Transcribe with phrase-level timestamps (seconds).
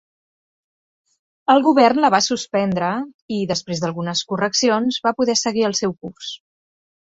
[1.53, 2.89] El Govern la va suspendre
[3.37, 6.35] i, després d'algunes correccions, va poder seguir el seu curs.